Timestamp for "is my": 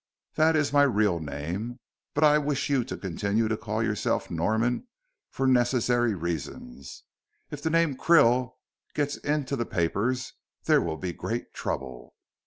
0.55-0.81